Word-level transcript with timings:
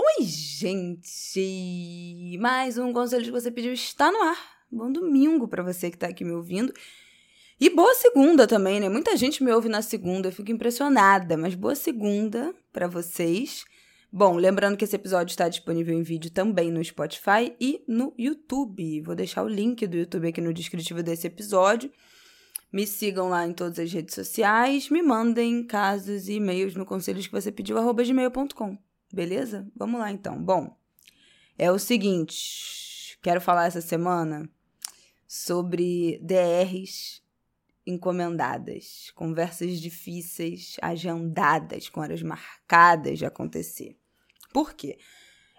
Oi, 0.00 0.24
gente! 0.24 1.40
Mais 2.38 2.78
um 2.78 2.92
conselho 2.92 3.24
que 3.24 3.32
você 3.32 3.50
pediu 3.50 3.72
está 3.72 4.12
no 4.12 4.22
ar. 4.22 4.38
Bom 4.70 4.92
domingo 4.92 5.48
para 5.48 5.60
você 5.60 5.90
que 5.90 5.98
tá 5.98 6.06
aqui 6.06 6.24
me 6.24 6.30
ouvindo. 6.30 6.72
E 7.60 7.68
boa 7.68 7.92
segunda 7.96 8.46
também, 8.46 8.78
né? 8.78 8.88
Muita 8.88 9.16
gente 9.16 9.42
me 9.42 9.50
ouve 9.50 9.68
na 9.68 9.82
segunda, 9.82 10.28
eu 10.28 10.32
fico 10.32 10.52
impressionada, 10.52 11.36
mas 11.36 11.56
boa 11.56 11.74
segunda 11.74 12.54
para 12.72 12.86
vocês. 12.86 13.64
Bom, 14.12 14.36
lembrando 14.36 14.76
que 14.76 14.84
esse 14.84 14.94
episódio 14.94 15.32
está 15.32 15.48
disponível 15.48 15.92
em 15.92 16.04
vídeo 16.04 16.30
também 16.30 16.70
no 16.70 16.84
Spotify 16.84 17.52
e 17.60 17.82
no 17.88 18.14
YouTube. 18.16 19.00
Vou 19.00 19.16
deixar 19.16 19.42
o 19.42 19.48
link 19.48 19.84
do 19.84 19.96
YouTube 19.96 20.28
aqui 20.28 20.40
no 20.40 20.54
descritivo 20.54 21.02
desse 21.02 21.26
episódio. 21.26 21.90
Me 22.72 22.86
sigam 22.86 23.30
lá 23.30 23.44
em 23.44 23.52
todas 23.52 23.80
as 23.80 23.92
redes 23.92 24.14
sociais, 24.14 24.90
me 24.90 25.02
mandem 25.02 25.64
casos 25.64 26.28
e 26.28 26.34
e-mails 26.34 26.76
no 26.76 26.86
conselhos 26.86 27.26
que 27.26 27.32
você 27.32 27.50
pediu, 27.50 27.76
arroba 27.76 28.04
gmail.com. 28.04 28.87
Beleza? 29.12 29.66
Vamos 29.74 30.00
lá 30.00 30.10
então. 30.10 30.42
Bom, 30.42 30.76
é 31.56 31.70
o 31.70 31.78
seguinte, 31.78 33.18
quero 33.22 33.40
falar 33.40 33.66
essa 33.66 33.80
semana 33.80 34.48
sobre 35.26 36.18
DRs 36.22 37.22
encomendadas, 37.86 39.10
conversas 39.14 39.80
difíceis, 39.80 40.76
agendadas, 40.82 41.88
com 41.88 42.00
horas 42.00 42.22
marcadas 42.22 43.18
de 43.18 43.24
acontecer. 43.24 43.96
Por 44.52 44.74
quê? 44.74 44.98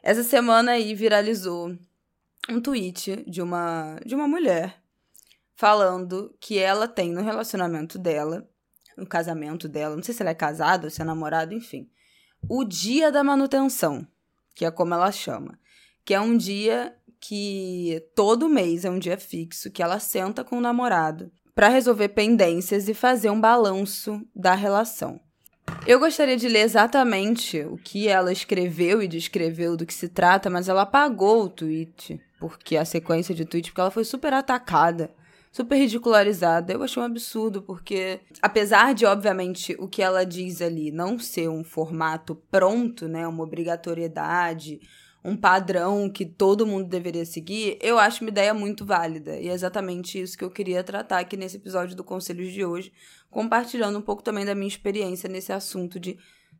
Essa 0.03 0.23
semana 0.23 0.73
aí 0.73 0.93
viralizou 0.93 1.75
um 2.47 2.61
tweet 2.61 3.23
de 3.27 3.41
uma 3.41 3.99
de 4.05 4.15
uma 4.15 4.27
mulher 4.27 4.81
falando 5.55 6.33
que 6.39 6.57
ela 6.57 6.87
tem 6.87 7.11
no 7.11 7.21
relacionamento 7.21 7.99
dela, 7.99 8.49
no 8.95 9.05
casamento 9.05 9.67
dela, 9.67 9.95
não 9.95 10.03
sei 10.03 10.13
se 10.13 10.21
ela 10.21 10.31
é 10.31 10.35
casada 10.35 10.85
ou 10.87 10.91
se 10.91 11.01
é 11.01 11.05
namorado, 11.05 11.53
enfim, 11.53 11.89
o 12.47 12.63
dia 12.63 13.11
da 13.11 13.23
manutenção, 13.23 14.05
que 14.55 14.65
é 14.65 14.71
como 14.71 14.93
ela 14.93 15.11
chama, 15.11 15.59
que 16.05 16.13
é 16.13 16.19
um 16.19 16.37
dia 16.37 16.95
que 17.19 18.01
todo 18.15 18.49
mês 18.49 18.85
é 18.85 18.89
um 18.89 18.99
dia 18.99 19.17
fixo 19.17 19.71
que 19.71 19.83
ela 19.83 19.99
senta 19.99 20.43
com 20.43 20.57
o 20.57 20.61
namorado 20.61 21.31
para 21.53 21.67
resolver 21.67 22.09
pendências 22.09 22.87
e 22.87 22.93
fazer 22.93 23.29
um 23.29 23.39
balanço 23.39 24.21
da 24.33 24.55
relação. 24.55 25.19
Eu 25.85 25.99
gostaria 25.99 26.37
de 26.37 26.47
ler 26.47 26.61
exatamente 26.61 27.59
o 27.61 27.77
que 27.77 28.07
ela 28.07 28.31
escreveu 28.31 29.03
e 29.03 29.07
descreveu 29.07 29.75
do 29.75 29.85
que 29.85 29.93
se 29.93 30.09
trata, 30.09 30.49
mas 30.49 30.69
ela 30.69 30.83
apagou 30.83 31.43
o 31.43 31.49
tweet, 31.49 32.19
porque 32.39 32.77
a 32.77 32.85
sequência 32.85 33.35
de 33.35 33.45
tweets, 33.45 33.69
porque 33.69 33.81
ela 33.81 33.91
foi 33.91 34.03
super 34.03 34.33
atacada 34.33 35.11
super 35.51 35.77
ridicularizada. 35.77 36.73
Eu 36.73 36.83
achei 36.83 37.01
um 37.01 37.05
absurdo, 37.05 37.61
porque 37.61 38.19
apesar 38.41 38.93
de, 38.93 39.05
obviamente, 39.05 39.75
o 39.79 39.87
que 39.87 40.01
ela 40.01 40.25
diz 40.25 40.61
ali 40.61 40.91
não 40.91 41.17
ser 41.19 41.49
um 41.49 41.63
formato 41.63 42.35
pronto, 42.49 43.07
né, 43.07 43.27
uma 43.27 43.43
obrigatoriedade, 43.43 44.79
um 45.23 45.35
padrão 45.35 46.09
que 46.09 46.25
todo 46.25 46.65
mundo 46.65 46.87
deveria 46.87 47.25
seguir, 47.25 47.77
eu 47.81 47.99
acho 47.99 48.23
uma 48.23 48.29
ideia 48.29 48.53
muito 48.53 48.85
válida. 48.85 49.37
E 49.37 49.49
é 49.49 49.53
exatamente 49.53 50.19
isso 50.19 50.37
que 50.37 50.43
eu 50.43 50.51
queria 50.51 50.83
tratar 50.83 51.19
aqui 51.19 51.35
nesse 51.35 51.57
episódio 51.57 51.95
do 51.95 52.03
Conselhos 52.03 52.53
de 52.53 52.63
hoje, 52.63 52.91
compartilhando 53.29 53.99
um 53.99 54.01
pouco 54.01 54.23
também 54.23 54.45
da 54.45 54.55
minha 54.55 54.67
experiência 54.67 55.29
nesse 55.29 55.51
assunto 55.51 55.99
de 55.99 56.17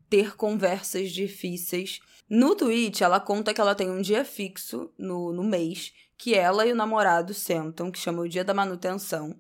ter 0.10 0.36
conversas 0.36 1.12
difíceis. 1.12 2.00
No 2.30 2.56
tweet, 2.56 3.04
ela 3.04 3.20
conta 3.20 3.54
que 3.54 3.62
ela 3.62 3.76
tem 3.76 3.90
um 3.90 4.02
dia 4.02 4.26
fixo 4.26 4.92
no, 4.98 5.32
no 5.32 5.44
mês 5.44 5.94
que 6.20 6.36
ela 6.36 6.68
e 6.68 6.74
o 6.74 6.76
namorado 6.76 7.34
sentam, 7.34 7.90
que 7.90 7.98
chama 7.98 8.22
o 8.22 8.28
dia 8.28 8.44
da 8.44 8.54
manutenção, 8.54 9.34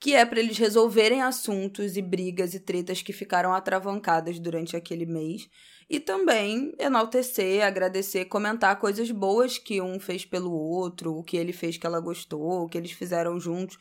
que 0.00 0.14
é 0.14 0.24
para 0.24 0.40
eles 0.40 0.56
resolverem 0.56 1.20
assuntos 1.20 1.98
e 1.98 2.02
brigas 2.02 2.54
e 2.54 2.60
tretas 2.60 3.02
que 3.02 3.12
ficaram 3.12 3.52
atravancadas 3.52 4.38
durante 4.38 4.74
aquele 4.74 5.04
mês 5.04 5.50
e 5.88 6.00
também 6.00 6.74
enaltecer, 6.78 7.62
agradecer, 7.62 8.24
comentar 8.24 8.80
coisas 8.80 9.10
boas 9.10 9.58
que 9.58 9.82
um 9.82 10.00
fez 10.00 10.24
pelo 10.24 10.50
outro, 10.50 11.14
o 11.14 11.22
que 11.22 11.36
ele 11.36 11.52
fez 11.52 11.76
que 11.76 11.86
ela 11.86 12.00
gostou, 12.00 12.62
o 12.62 12.68
que 12.68 12.78
eles 12.78 12.92
fizeram 12.92 13.38
juntos. 13.38 13.76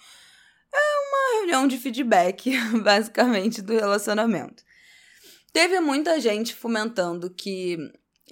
É 0.73 0.77
uma 0.77 1.39
reunião 1.39 1.65
de 1.65 1.77
feedback, 1.77 2.51
basicamente, 2.83 3.61
do 3.61 3.71
relacionamento. 3.71 4.63
Teve 5.53 5.79
muita 5.79 6.19
gente 6.19 6.53
fomentando 6.53 7.29
que 7.29 7.77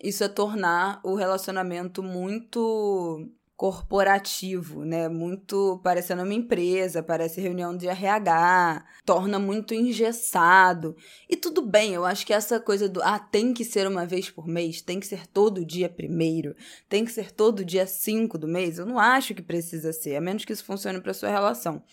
isso 0.03 0.21
é 0.21 0.27
tornar 0.27 0.99
o 1.01 1.15
relacionamento 1.15 2.03
muito 2.03 3.31
corporativo, 3.61 4.83
né? 4.83 5.07
Muito 5.07 5.79
parecendo 5.83 6.23
uma 6.23 6.33
empresa, 6.33 7.03
parece 7.03 7.39
reunião 7.39 7.77
de 7.77 7.87
RH, 7.87 8.83
torna 9.05 9.37
muito 9.37 9.75
engessado. 9.75 10.95
E 11.29 11.35
tudo 11.35 11.61
bem, 11.61 11.93
eu 11.93 12.03
acho 12.03 12.25
que 12.25 12.33
essa 12.33 12.59
coisa 12.59 12.89
do 12.89 13.03
ah, 13.03 13.19
tem 13.19 13.53
que 13.53 13.63
ser 13.63 13.85
uma 13.85 14.03
vez 14.03 14.31
por 14.31 14.47
mês, 14.47 14.81
tem 14.81 14.99
que 14.99 15.05
ser 15.05 15.27
todo 15.27 15.63
dia 15.63 15.87
primeiro, 15.87 16.55
tem 16.89 17.05
que 17.05 17.11
ser 17.11 17.31
todo 17.31 17.63
dia 17.63 17.85
cinco 17.85 18.35
do 18.35 18.47
mês, 18.47 18.79
eu 18.79 18.85
não 18.87 18.97
acho 18.97 19.35
que 19.35 19.43
precisa 19.43 19.93
ser, 19.93 20.15
a 20.15 20.21
menos 20.21 20.43
que 20.43 20.53
isso 20.53 20.65
funcione 20.65 20.99
para 20.99 21.13
sua 21.13 21.29
relação. 21.29 21.83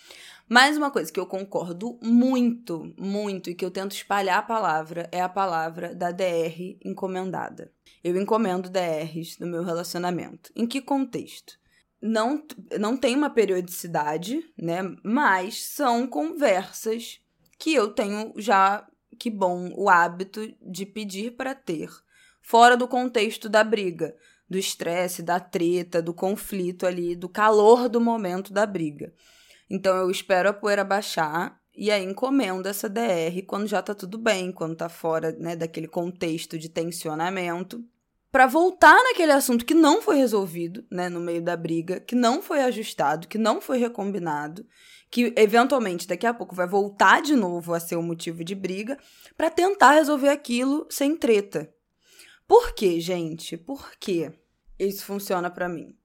Mais 0.49 0.79
uma 0.79 0.91
coisa 0.91 1.13
que 1.13 1.21
eu 1.21 1.27
concordo 1.27 1.99
muito, 2.03 2.95
muito 2.99 3.51
e 3.51 3.55
que 3.55 3.63
eu 3.63 3.71
tento 3.71 3.93
espalhar 3.93 4.39
a 4.39 4.43
palavra 4.43 5.07
é 5.13 5.21
a 5.21 5.29
palavra 5.29 5.95
da 5.95 6.11
DR 6.11 6.79
encomendada. 6.83 7.71
Eu 8.03 8.17
encomendo 8.19 8.71
DRs 8.71 9.39
no 9.39 9.47
meu 9.47 9.63
relacionamento. 9.63 10.51
Em 10.57 10.67
que 10.67 10.81
contexto? 10.81 11.59
Não, 12.01 12.43
não 12.81 12.97
tem 12.97 13.15
uma 13.15 13.29
periodicidade, 13.29 14.43
né? 14.57 14.79
Mas 15.03 15.63
são 15.65 16.07
conversas 16.07 17.21
que 17.59 17.75
eu 17.75 17.89
tenho 17.93 18.33
já, 18.39 18.89
que 19.19 19.29
bom, 19.29 19.71
o 19.77 19.91
hábito 19.91 20.51
de 20.63 20.87
pedir 20.87 21.33
para 21.33 21.55
ter, 21.55 21.91
fora 22.41 22.75
do 22.75 22.89
contexto 22.89 23.51
da 23.51 23.63
briga, 23.63 24.17
do 24.49 24.57
estresse, 24.57 25.23
da 25.23 25.39
treta, 25.39 26.01
do 26.01 26.15
conflito 26.15 26.87
ali, 26.87 27.15
do 27.15 27.29
calor 27.29 27.87
do 27.87 28.01
momento 28.01 28.51
da 28.51 28.65
briga. 28.65 29.13
Então 29.71 29.97
eu 29.97 30.11
espero 30.11 30.49
a 30.49 30.53
poeira 30.53 30.85
baixar 30.85 31.61
e 31.77 31.91
aí 31.91 32.05
encomendo 32.05 32.67
essa 32.67 32.89
DR 32.89 33.43
quando 33.47 33.67
já 33.67 33.81
tá 33.81 33.95
tudo 33.95 34.19
bem, 34.19 34.51
quando 34.51 34.75
tá 34.75 34.89
fora, 34.89 35.33
né, 35.33 35.55
daquele 35.55 35.87
contexto 35.87 36.59
de 36.59 36.69
tensionamento, 36.69 37.85
para 38.31 38.47
voltar 38.47 38.97
naquele 39.05 39.33
assunto 39.33 39.65
que 39.65 39.75
não 39.75 40.03
foi 40.03 40.17
resolvido, 40.17 40.85
né, 40.91 41.09
no 41.09 41.21
meio 41.21 41.41
da 41.41 41.57
briga, 41.57 42.01
que 42.01 42.15
não 42.15 42.43
foi 42.43 42.61
ajustado, 42.61 43.29
que 43.29 43.39
não 43.39 43.61
foi 43.61 43.79
recombinado, 43.79 44.67
que 45.11 45.33
eventualmente 45.37 46.07
daqui 46.07 46.27
a 46.27 46.35
pouco 46.35 46.55
vai 46.55 46.67
voltar 46.67 47.23
de 47.23 47.35
novo 47.35 47.73
a 47.73 47.81
ser 47.81 47.97
o 47.97 48.01
um 48.01 48.03
motivo 48.03 48.45
de 48.45 48.55
briga, 48.55 48.99
para 49.37 49.49
tentar 49.49 49.93
resolver 49.93 50.29
aquilo 50.29 50.87
sem 50.91 51.17
treta. 51.17 51.73
Por 52.47 52.73
quê, 52.73 53.01
gente? 53.01 53.57
Por 53.57 53.93
quê? 53.99 54.33
Isso 54.79 55.05
funciona 55.05 55.51
para 55.51 55.69
mim. 55.69 55.97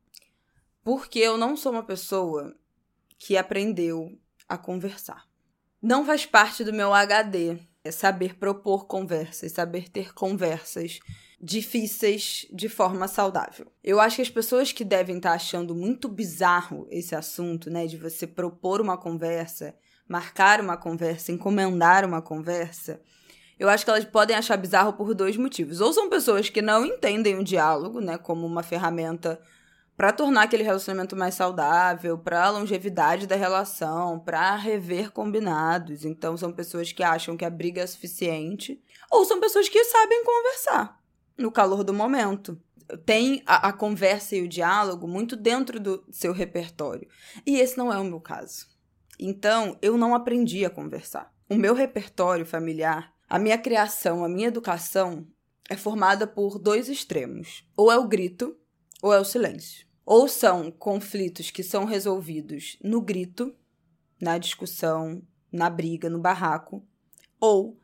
Porque 0.84 1.20
eu 1.20 1.38
não 1.38 1.56
sou 1.56 1.72
uma 1.72 1.84
pessoa 1.84 2.56
que 3.26 3.38
aprendeu 3.38 4.20
a 4.50 4.58
conversar. 4.58 5.24
Não 5.82 6.06
faz 6.06 6.26
parte 6.26 6.62
do 6.62 6.74
meu 6.74 6.94
HD 6.94 7.58
é 7.82 7.90
saber 7.90 8.36
propor 8.36 8.86
conversas, 8.86 9.54
saber 9.54 9.88
ter 9.88 10.14
conversas 10.14 11.00
difíceis 11.42 12.46
de 12.52 12.68
forma 12.68 13.08
saudável. 13.08 13.72
Eu 13.82 14.02
acho 14.02 14.18
que 14.18 14.22
as 14.22 14.30
pessoas 14.30 14.74
que 14.74 14.84
devem 14.84 15.18
estar 15.18 15.32
achando 15.32 15.74
muito 15.74 16.10
bizarro 16.10 16.86
esse 16.92 17.16
assunto, 17.16 17.70
né, 17.70 17.88
de 17.88 17.98
você 17.98 18.28
propor 18.28 18.82
uma 18.82 18.98
conversa, 18.98 19.74
marcar 20.06 20.60
uma 20.60 20.76
conversa, 20.76 21.32
encomendar 21.32 22.06
uma 22.06 22.22
conversa, 22.22 23.02
eu 23.58 23.70
acho 23.70 23.86
que 23.86 23.90
elas 23.90 24.04
podem 24.04 24.36
achar 24.36 24.58
bizarro 24.58 24.94
por 24.94 25.14
dois 25.14 25.38
motivos. 25.38 25.80
Ou 25.80 25.94
são 25.94 26.10
pessoas 26.10 26.50
que 26.50 26.62
não 26.62 26.86
entendem 26.86 27.38
o 27.40 27.44
diálogo, 27.44 28.02
né, 28.02 28.18
como 28.18 28.46
uma 28.46 28.64
ferramenta 28.64 29.40
para 29.96 30.12
tornar 30.12 30.44
aquele 30.44 30.64
relacionamento 30.64 31.16
mais 31.16 31.36
saudável, 31.36 32.18
para 32.18 32.46
a 32.46 32.50
longevidade 32.50 33.28
da 33.28 33.36
relação, 33.36 34.20
para 34.20 34.56
rever 34.56 35.12
combinados. 35.12 36.04
Então 36.04 36.36
são 36.36 36.52
pessoas 36.52 36.92
que 36.92 37.04
acham 37.04 37.38
que 37.38 37.46
a 37.46 37.50
briga 37.50 37.82
é 37.82 37.88
suficiente, 37.88 38.82
ou 39.12 39.24
são 39.26 39.40
pessoas 39.40 39.70
que 39.70 39.84
sabem 39.84 40.24
conversar 40.24 41.00
no 41.38 41.52
calor 41.52 41.84
do 41.84 41.94
momento. 41.94 42.60
Tem 43.06 43.42
a, 43.46 43.70
a 43.70 43.74
conversa 43.74 44.36
e 44.36 44.42
o 44.42 44.48
diálogo 44.48 45.08
muito 45.08 45.36
dentro 45.36 45.80
do 45.80 46.04
seu 46.12 46.34
repertório. 46.34 47.08
E 47.46 47.60
esse 47.60 47.78
não 47.78 47.92
é 47.92 47.98
o 47.98 48.04
meu 48.04 48.20
caso. 48.20 48.68
Então, 49.20 49.78
eu 49.82 49.98
não 49.98 50.14
aprendi 50.14 50.66
a 50.66 50.70
conversar. 50.70 51.32
O 51.50 51.56
meu 51.56 51.74
repertório 51.74 52.46
familiar, 52.46 53.14
a 53.30 53.40
minha 53.40 53.58
criação, 53.58 54.24
a 54.24 54.30
minha 54.30 54.48
educação 54.48 55.26
é 55.70 55.78
formada 55.78 56.28
por 56.28 56.60
dois 56.60 56.90
extremos: 56.90 57.66
ou 57.76 57.92
é 57.92 57.98
o 57.98 58.08
grito, 58.08 58.58
ou 59.04 59.14
é 59.14 59.20
o 59.20 59.26
silêncio. 59.26 59.86
Ou 60.06 60.30
são 60.30 60.72
conflitos 60.72 61.52
que 61.52 61.62
são 61.62 61.84
resolvidos 61.84 62.78
no 62.82 63.02
grito, 63.02 63.54
na 64.20 64.38
discussão, 64.38 65.22
na 65.52 65.70
briga, 65.70 66.10
no 66.10 66.20
barraco, 66.20 66.82
ou 67.38 67.78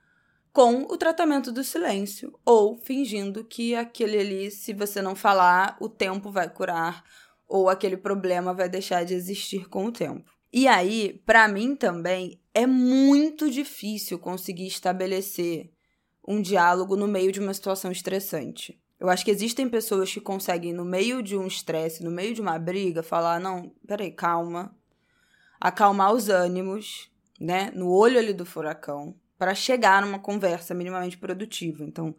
com 0.54 0.83
o 0.83 0.98
tratamento 0.98 1.51
do 1.51 1.62
silêncio, 1.62 2.39
ou 2.45 2.77
fingindo 2.77 3.44
que 3.44 3.75
aquele 3.75 4.18
ali, 4.18 4.50
se 4.50 4.74
você 4.74 5.01
não 5.01 5.13
falar, 5.13 5.75
o 5.81 5.89
tempo 5.89 6.31
vai 6.31 6.50
curar, 6.50 7.04
ou 7.45 7.68
aquele 7.68 7.98
problema 7.98 8.54
vai 8.54 8.69
deixar 8.69 9.04
de 9.04 9.13
existir 9.13 9.68
com 9.68 9.86
o 9.88 9.92
tempo. 9.92 10.31
E 10.54 10.69
aí, 10.69 11.21
para 11.25 11.50
mim 11.50 11.75
também, 11.75 12.39
é 12.54 12.66
muito 12.66 13.51
difícil 13.51 14.18
conseguir 14.18 14.68
estabelecer 14.68 15.69
um 16.25 16.42
diálogo 16.42 16.95
no 16.95 17.07
meio 17.07 17.31
de 17.31 17.42
uma 17.42 17.54
situação 17.54 17.92
estressante. 17.92 18.81
Eu 19.00 19.10
acho 19.10 19.24
que 19.24 19.31
existem 19.31 19.69
pessoas 19.69 20.12
que 20.12 20.19
conseguem, 20.19 20.74
no 20.74 20.84
meio 20.84 21.24
de 21.24 21.38
um 21.38 21.48
estresse, 21.48 22.04
no 22.04 22.12
meio 22.12 22.34
de 22.34 22.42
uma 22.42 22.60
briga, 22.60 23.01
falar: 23.01 23.40
não, 23.40 23.72
peraí, 23.88 24.12
calma. 24.12 24.75
Acalmar 25.60 26.13
os 26.13 26.30
ânimos, 26.30 27.10
né? 27.40 27.72
No 27.74 27.90
olho 27.90 28.18
ali 28.18 28.34
do 28.34 28.46
furacão 28.46 29.16
para 29.40 29.56
chegar 29.56 30.01
numa 30.01 30.19
conversa 30.19 30.74
minimamente 30.74 31.18
produtiva. 31.18 31.86
Então, 31.86 32.13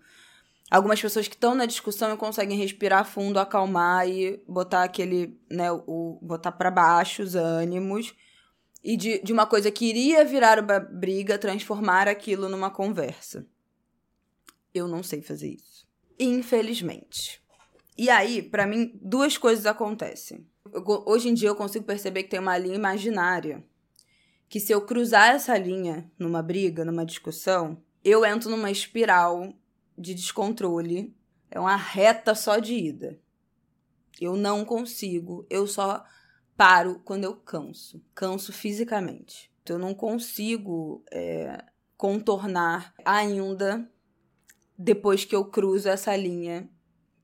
algumas 0.71 1.01
pessoas 1.01 1.29
que 1.29 1.35
estão 1.35 1.55
na 1.55 1.67
discussão 1.67 2.17
conseguem 2.17 2.57
respirar 2.57 3.05
fundo, 3.05 3.39
acalmar 3.39 4.09
e 4.09 4.43
botar 4.49 4.85
aquele, 4.85 5.39
né, 5.51 5.71
o 5.71 6.19
botar 6.23 6.53
para 6.53 6.71
baixo 6.71 7.23
os 7.23 7.35
ânimos 7.35 8.15
e 8.83 8.97
de, 8.97 9.23
de 9.23 9.33
uma 9.35 9.47
coisa 9.47 9.71
que 9.71 9.85
iria 9.85 10.25
virar 10.25 10.59
uma 10.59 10.81
briga, 10.81 11.39
transformar 11.39 12.09
aquilo 12.09 12.49
numa 12.49 12.71
conversa. 12.71 13.47
Eu 14.73 14.89
não 14.89 15.03
sei 15.03 15.21
fazer 15.21 15.51
isso. 15.51 15.70
Infelizmente. 16.21 17.43
E 17.97 18.11
aí, 18.11 18.43
para 18.43 18.67
mim, 18.67 18.93
duas 19.01 19.39
coisas 19.39 19.65
acontecem. 19.65 20.47
Eu, 20.71 20.85
hoje 21.07 21.31
em 21.31 21.35
dia 21.35 21.49
eu 21.49 21.57
consigo 21.57 21.87
perceber 21.87 22.25
que 22.25 22.29
tem 22.29 22.39
uma 22.39 22.59
linha 22.59 22.77
imaginária 22.77 23.65
que 24.51 24.61
se 24.61 24.73
eu 24.73 24.85
cruzar 24.85 25.35
essa 25.35 25.57
linha 25.57 26.11
numa 26.19 26.43
briga, 26.43 26.85
numa 26.85 27.07
discussão, 27.07 27.81
eu 28.05 28.25
entro 28.27 28.51
numa 28.51 28.71
espiral 28.71 29.55
de 29.97 30.13
descontrole. 30.13 31.17
É 31.51 31.59
uma 31.59 31.77
reta 31.77 32.35
só 32.35 32.59
de 32.59 32.75
ida. 32.75 33.19
Eu 34.21 34.37
não 34.37 34.65
consigo, 34.65 35.47
eu 35.49 35.67
só 35.67 36.05
paro 36.57 37.01
quando 37.05 37.25
eu 37.25 37.35
canso. 37.35 38.03
Canso 38.15 38.53
fisicamente. 38.53 39.51
Então, 39.63 39.77
eu 39.77 39.81
não 39.81 39.95
consigo 39.95 41.03
é, 41.13 41.65
contornar 41.97 42.93
ainda 43.05 43.89
depois 44.83 45.27
que 45.27 45.37
eu 45.37 45.45
cruzo 45.45 45.91
essa 45.91 46.17
linha 46.17 46.67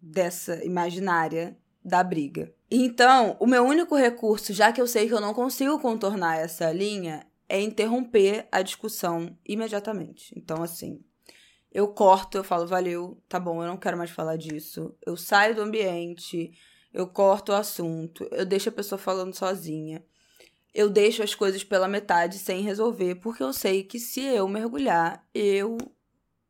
dessa 0.00 0.62
imaginária 0.62 1.56
da 1.82 2.04
briga. 2.04 2.52
Então, 2.70 3.34
o 3.40 3.46
meu 3.46 3.64
único 3.64 3.96
recurso, 3.96 4.52
já 4.52 4.70
que 4.72 4.80
eu 4.80 4.86
sei 4.86 5.08
que 5.08 5.14
eu 5.14 5.22
não 5.22 5.32
consigo 5.32 5.78
contornar 5.78 6.36
essa 6.36 6.70
linha, 6.70 7.26
é 7.48 7.58
interromper 7.58 8.46
a 8.52 8.60
discussão 8.60 9.38
imediatamente. 9.46 10.34
Então, 10.36 10.62
assim, 10.62 11.00
eu 11.72 11.88
corto, 11.88 12.36
eu 12.36 12.44
falo, 12.44 12.66
valeu, 12.66 13.22
tá 13.26 13.40
bom, 13.40 13.62
eu 13.62 13.68
não 13.68 13.78
quero 13.78 13.96
mais 13.96 14.10
falar 14.10 14.36
disso. 14.36 14.94
Eu 15.06 15.16
saio 15.16 15.54
do 15.54 15.62
ambiente, 15.62 16.52
eu 16.92 17.06
corto 17.06 17.52
o 17.52 17.54
assunto, 17.54 18.28
eu 18.32 18.44
deixo 18.44 18.68
a 18.68 18.72
pessoa 18.72 18.98
falando 18.98 19.34
sozinha. 19.34 20.04
Eu 20.74 20.90
deixo 20.90 21.22
as 21.22 21.34
coisas 21.34 21.64
pela 21.64 21.88
metade 21.88 22.38
sem 22.38 22.60
resolver, 22.60 23.14
porque 23.14 23.42
eu 23.42 23.54
sei 23.54 23.82
que 23.82 23.98
se 23.98 24.20
eu 24.20 24.46
mergulhar, 24.46 25.26
eu 25.34 25.78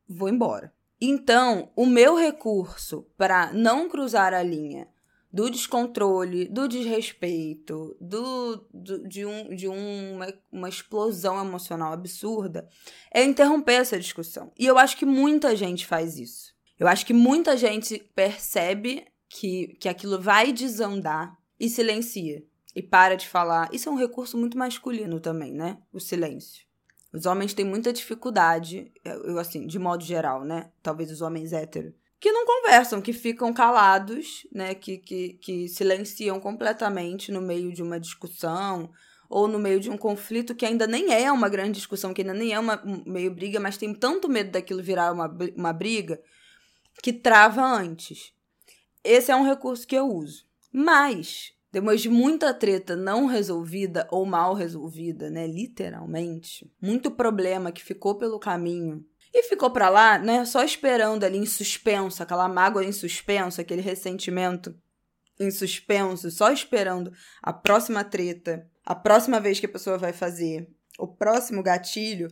vou 0.08 0.28
embora. 0.28 0.74
Então, 1.00 1.70
o 1.76 1.84
meu 1.84 2.16
recurso 2.16 3.06
para 3.16 3.52
não 3.52 3.88
cruzar 3.88 4.32
a 4.32 4.42
linha 4.42 4.88
do 5.32 5.50
descontrole, 5.50 6.48
do 6.48 6.66
desrespeito, 6.66 7.94
do, 8.00 8.66
do 8.72 9.06
de, 9.06 9.26
um, 9.26 9.54
de 9.54 9.68
uma, 9.68 10.32
uma 10.50 10.68
explosão 10.68 11.38
emocional 11.38 11.92
absurda, 11.92 12.66
é 13.12 13.22
interromper 13.22 13.74
essa 13.74 13.98
discussão. 13.98 14.50
E 14.58 14.64
eu 14.64 14.78
acho 14.78 14.96
que 14.96 15.04
muita 15.04 15.54
gente 15.54 15.86
faz 15.86 16.18
isso. 16.18 16.54
Eu 16.78 16.88
acho 16.88 17.04
que 17.04 17.12
muita 17.12 17.54
gente 17.56 17.98
percebe 18.14 19.06
que, 19.28 19.76
que 19.78 19.90
aquilo 19.90 20.18
vai 20.20 20.52
desandar 20.52 21.36
e 21.60 21.68
silencia. 21.68 22.42
E 22.74 22.82
para 22.82 23.14
de 23.14 23.28
falar. 23.28 23.68
Isso 23.72 23.88
é 23.88 23.92
um 23.92 23.96
recurso 23.96 24.36
muito 24.38 24.56
masculino 24.56 25.20
também, 25.20 25.52
né? 25.52 25.78
O 25.92 25.98
silêncio. 25.98 26.65
Os 27.16 27.24
homens 27.24 27.54
têm 27.54 27.64
muita 27.64 27.92
dificuldade, 27.92 28.92
eu 29.04 29.38
assim, 29.38 29.66
de 29.66 29.78
modo 29.78 30.04
geral, 30.04 30.44
né? 30.44 30.70
Talvez 30.82 31.10
os 31.10 31.22
homens 31.22 31.52
héteros 31.52 31.94
que 32.18 32.32
não 32.32 32.46
conversam, 32.46 33.00
que 33.00 33.12
ficam 33.12 33.52
calados, 33.52 34.46
né? 34.52 34.74
Que, 34.74 34.98
que, 34.98 35.34
que 35.34 35.68
silenciam 35.68 36.40
completamente 36.40 37.30
no 37.30 37.40
meio 37.40 37.72
de 37.72 37.82
uma 37.82 38.00
discussão 38.00 38.90
ou 39.28 39.48
no 39.48 39.58
meio 39.58 39.80
de 39.80 39.90
um 39.90 39.96
conflito 39.96 40.54
que 40.54 40.64
ainda 40.64 40.86
nem 40.86 41.12
é 41.12 41.30
uma 41.30 41.48
grande 41.48 41.72
discussão, 41.72 42.14
que 42.14 42.22
ainda 42.22 42.34
nem 42.34 42.52
é 42.52 42.60
uma 42.60 42.82
meio 43.06 43.34
briga, 43.34 43.60
mas 43.60 43.76
tem 43.76 43.94
tanto 43.94 44.28
medo 44.28 44.50
daquilo 44.50 44.82
virar 44.82 45.12
uma, 45.12 45.26
uma 45.56 45.72
briga 45.72 46.20
que 47.02 47.12
trava 47.12 47.62
antes. 47.62 48.32
Esse 49.02 49.30
é 49.30 49.36
um 49.36 49.44
recurso 49.44 49.86
que 49.86 49.96
eu 49.96 50.06
uso. 50.06 50.44
Mas, 50.72 51.52
depois 51.72 52.00
de 52.00 52.08
muita 52.08 52.54
treta 52.54 52.96
não 52.96 53.26
resolvida 53.26 54.06
ou 54.10 54.24
mal 54.24 54.54
resolvida, 54.54 55.28
né, 55.30 55.46
literalmente, 55.46 56.70
muito 56.80 57.10
problema 57.10 57.72
que 57.72 57.82
ficou 57.82 58.16
pelo 58.16 58.38
caminho 58.38 59.04
e 59.32 59.42
ficou 59.42 59.70
pra 59.70 59.88
lá, 59.88 60.18
né, 60.18 60.44
só 60.44 60.64
esperando 60.64 61.24
ali 61.24 61.38
em 61.38 61.46
suspenso, 61.46 62.22
aquela 62.22 62.48
mágoa 62.48 62.84
em 62.84 62.92
suspenso, 62.92 63.60
aquele 63.60 63.82
ressentimento 63.82 64.74
em 65.38 65.50
suspenso, 65.50 66.30
só 66.30 66.50
esperando 66.50 67.12
a 67.42 67.52
próxima 67.52 68.02
treta, 68.02 68.66
a 68.84 68.94
próxima 68.94 69.38
vez 69.38 69.60
que 69.60 69.66
a 69.66 69.70
pessoa 69.70 69.98
vai 69.98 70.12
fazer, 70.12 70.70
o 70.98 71.06
próximo 71.06 71.62
gatilho, 71.62 72.28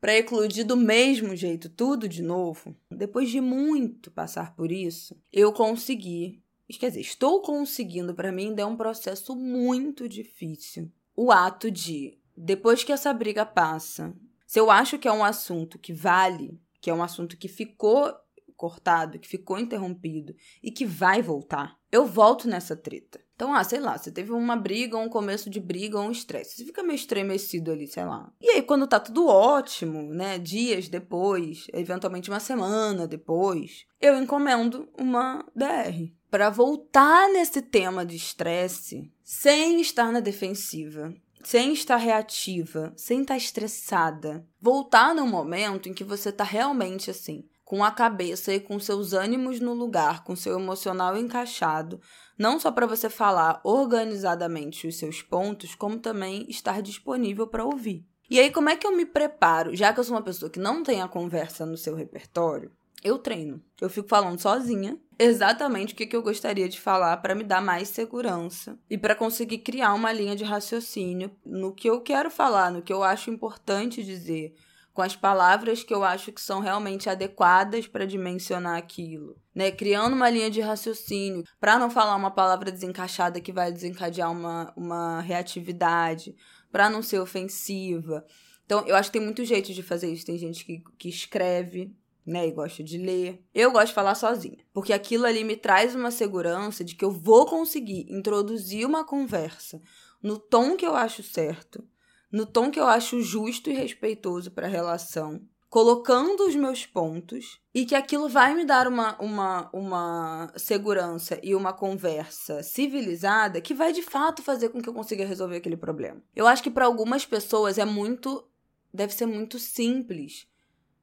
para 0.00 0.16
eclodir 0.16 0.64
do 0.64 0.76
mesmo 0.76 1.34
jeito, 1.34 1.68
tudo 1.68 2.08
de 2.08 2.22
novo. 2.22 2.76
Depois 2.90 3.28
de 3.28 3.40
muito 3.40 4.10
passar 4.10 4.54
por 4.54 4.70
isso, 4.70 5.16
eu 5.32 5.52
consegui, 5.52 6.42
quer 6.76 6.88
dizer, 6.88 7.00
estou 7.00 7.40
conseguindo, 7.40 8.14
para 8.14 8.32
mim 8.32 8.48
ainda 8.48 8.62
é 8.62 8.66
um 8.66 8.76
processo 8.76 9.34
muito 9.34 10.08
difícil. 10.08 10.90
O 11.16 11.32
ato 11.32 11.70
de, 11.70 12.18
depois 12.36 12.84
que 12.84 12.92
essa 12.92 13.12
briga 13.14 13.46
passa, 13.46 14.14
se 14.46 14.60
eu 14.60 14.70
acho 14.70 14.98
que 14.98 15.08
é 15.08 15.12
um 15.12 15.24
assunto 15.24 15.78
que 15.78 15.92
vale, 15.92 16.60
que 16.80 16.90
é 16.90 16.94
um 16.94 17.02
assunto 17.02 17.36
que 17.36 17.48
ficou 17.48 18.12
cortado, 18.56 19.18
que 19.18 19.28
ficou 19.28 19.58
interrompido 19.58 20.34
e 20.62 20.70
que 20.70 20.84
vai 20.84 21.22
voltar, 21.22 21.78
eu 21.90 22.04
volto 22.04 22.48
nessa 22.48 22.76
treta. 22.76 23.20
Então, 23.34 23.54
ah, 23.54 23.62
sei 23.62 23.78
lá, 23.78 23.96
você 23.96 24.10
teve 24.10 24.32
uma 24.32 24.56
briga, 24.56 24.98
um 24.98 25.08
começo 25.08 25.48
de 25.48 25.60
briga, 25.60 26.00
um 26.00 26.10
estresse. 26.10 26.56
Você 26.56 26.64
fica 26.64 26.82
meio 26.82 26.96
estremecido 26.96 27.70
ali, 27.70 27.86
sei 27.86 28.04
lá. 28.04 28.32
E 28.40 28.50
aí, 28.50 28.62
quando 28.62 28.88
tá 28.88 28.98
tudo 28.98 29.28
ótimo, 29.28 30.02
né? 30.02 30.40
Dias 30.40 30.88
depois, 30.88 31.68
eventualmente 31.72 32.28
uma 32.28 32.40
semana 32.40 33.06
depois, 33.06 33.86
eu 34.00 34.20
encomendo 34.20 34.88
uma 34.98 35.46
DR. 35.54 36.12
para 36.30 36.50
voltar 36.50 37.28
nesse 37.30 37.62
tema 37.62 38.04
de 38.04 38.16
estresse 38.16 39.10
sem 39.22 39.80
estar 39.80 40.12
na 40.12 40.20
defensiva 40.20 41.14
sem 41.44 41.72
estar 41.72 41.96
reativa, 41.96 42.92
sem 42.96 43.22
estar 43.22 43.36
estressada. 43.36 44.46
Voltar 44.60 45.14
no 45.14 45.26
momento 45.26 45.88
em 45.88 45.94
que 45.94 46.04
você 46.04 46.30
está 46.30 46.44
realmente 46.44 47.10
assim, 47.10 47.44
com 47.64 47.84
a 47.84 47.90
cabeça 47.90 48.52
e 48.52 48.60
com 48.60 48.78
seus 48.78 49.12
ânimos 49.12 49.60
no 49.60 49.74
lugar, 49.74 50.24
com 50.24 50.34
seu 50.34 50.58
emocional 50.58 51.16
encaixado, 51.16 52.00
não 52.38 52.58
só 52.58 52.72
para 52.72 52.86
você 52.86 53.10
falar 53.10 53.60
organizadamente 53.62 54.86
os 54.86 54.98
seus 54.98 55.22
pontos, 55.22 55.74
como 55.74 55.98
também 55.98 56.46
estar 56.48 56.80
disponível 56.82 57.46
para 57.46 57.64
ouvir. 57.64 58.06
E 58.30 58.38
aí, 58.38 58.50
como 58.50 58.68
é 58.68 58.76
que 58.76 58.86
eu 58.86 58.94
me 58.94 59.06
preparo? 59.06 59.74
Já 59.74 59.92
que 59.92 60.00
eu 60.00 60.04
sou 60.04 60.14
uma 60.14 60.22
pessoa 60.22 60.50
que 60.50 60.58
não 60.58 60.82
tem 60.82 61.00
a 61.00 61.08
conversa 61.08 61.64
no 61.64 61.78
seu 61.78 61.94
repertório, 61.94 62.70
eu 63.02 63.18
treino. 63.18 63.62
Eu 63.80 63.88
fico 63.88 64.08
falando 64.08 64.38
sozinha 64.40 64.98
exatamente 65.18 65.94
o 65.94 65.96
que, 65.96 66.14
eu 66.14 66.22
gostaria 66.22 66.68
de 66.68 66.80
falar 66.80 67.16
para 67.18 67.34
me 67.34 67.42
dar 67.42 67.60
mais 67.60 67.88
segurança 67.88 68.78
e 68.88 68.96
para 68.96 69.14
conseguir 69.14 69.58
criar 69.58 69.94
uma 69.94 70.12
linha 70.12 70.36
de 70.36 70.44
raciocínio 70.44 71.30
no 71.44 71.74
que 71.74 71.88
eu 71.88 72.00
quero 72.00 72.30
falar, 72.30 72.70
no 72.70 72.82
que 72.82 72.92
eu 72.92 73.02
acho 73.02 73.30
importante 73.30 74.04
dizer, 74.04 74.54
com 74.92 75.02
as 75.02 75.16
palavras 75.16 75.82
que 75.82 75.94
eu 75.94 76.04
acho 76.04 76.32
que 76.32 76.40
são 76.40 76.60
realmente 76.60 77.08
adequadas 77.08 77.86
para 77.86 78.06
dimensionar 78.06 78.76
aquilo, 78.76 79.36
né? 79.54 79.70
Criando 79.70 80.14
uma 80.14 80.30
linha 80.30 80.50
de 80.50 80.60
raciocínio 80.60 81.44
para 81.60 81.78
não 81.78 81.90
falar 81.90 82.16
uma 82.16 82.30
palavra 82.30 82.70
desencaixada 82.70 83.40
que 83.40 83.52
vai 83.52 83.72
desencadear 83.72 84.30
uma, 84.30 84.72
uma 84.76 85.20
reatividade, 85.20 86.34
para 86.70 86.90
não 86.90 87.02
ser 87.02 87.20
ofensiva. 87.20 88.24
Então, 88.64 88.86
eu 88.86 88.94
acho 88.94 89.10
que 89.10 89.18
tem 89.18 89.24
muito 89.24 89.44
jeito 89.44 89.72
de 89.72 89.82
fazer 89.82 90.12
isso. 90.12 90.26
Tem 90.26 90.36
gente 90.36 90.64
que, 90.64 90.82
que 90.98 91.08
escreve 91.08 91.94
né, 92.28 92.46
e 92.46 92.52
gosta 92.52 92.84
de 92.84 92.98
ler. 92.98 93.42
Eu 93.54 93.72
gosto 93.72 93.88
de 93.88 93.94
falar 93.94 94.14
sozinha, 94.14 94.58
porque 94.72 94.92
aquilo 94.92 95.24
ali 95.24 95.42
me 95.42 95.56
traz 95.56 95.94
uma 95.94 96.10
segurança 96.10 96.84
de 96.84 96.94
que 96.94 97.04
eu 97.04 97.10
vou 97.10 97.46
conseguir 97.46 98.06
introduzir 98.10 98.86
uma 98.86 99.04
conversa 99.04 99.80
no 100.22 100.38
tom 100.38 100.76
que 100.76 100.86
eu 100.86 100.94
acho 100.94 101.22
certo, 101.22 101.82
no 102.30 102.44
tom 102.44 102.70
que 102.70 102.78
eu 102.78 102.86
acho 102.86 103.22
justo 103.22 103.70
e 103.70 103.72
respeitoso 103.72 104.50
para 104.50 104.66
a 104.66 104.70
relação, 104.70 105.40
colocando 105.70 106.46
os 106.46 106.54
meus 106.54 106.86
pontos 106.86 107.60
e 107.74 107.84
que 107.84 107.94
aquilo 107.94 108.28
vai 108.28 108.54
me 108.54 108.64
dar 108.64 108.88
uma, 108.88 109.16
uma, 109.20 109.70
uma 109.72 110.52
segurança 110.56 111.38
e 111.42 111.54
uma 111.54 111.72
conversa 111.72 112.62
civilizada 112.62 113.60
que 113.60 113.74
vai 113.74 113.92
de 113.92 114.02
fato 114.02 114.42
fazer 114.42 114.70
com 114.70 114.80
que 114.80 114.88
eu 114.88 114.94
consiga 114.94 115.26
resolver 115.26 115.56
aquele 115.56 115.76
problema. 115.76 116.22
Eu 116.34 116.46
acho 116.46 116.62
que 116.62 116.70
para 116.70 116.86
algumas 116.86 117.24
pessoas 117.24 117.78
é 117.78 117.84
muito. 117.84 118.46
deve 118.92 119.14
ser 119.14 119.26
muito 119.26 119.58
simples. 119.58 120.46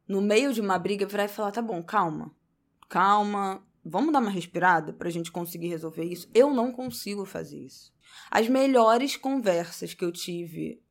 No 0.07 0.21
meio 0.21 0.53
de 0.53 0.61
uma 0.61 0.77
briga, 0.77 1.05
virar 1.05 1.25
e 1.25 1.29
falar: 1.29 1.51
tá 1.51 1.61
bom, 1.61 1.81
calma, 1.83 2.31
calma, 2.87 3.63
vamos 3.83 4.13
dar 4.13 4.19
uma 4.19 4.29
respirada 4.29 4.93
pra 4.93 5.09
gente 5.09 5.31
conseguir 5.31 5.67
resolver 5.67 6.03
isso. 6.03 6.29
Eu 6.33 6.53
não 6.53 6.71
consigo 6.71 7.25
fazer 7.25 7.59
isso. 7.59 7.93
As 8.29 8.47
melhores 8.47 9.17
conversas 9.17 9.93
que 9.93 10.05
eu 10.05 10.11
tive 10.11 10.81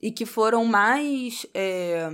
e 0.00 0.10
que 0.10 0.26
foram 0.26 0.64
mais. 0.64 1.46
É, 1.54 2.08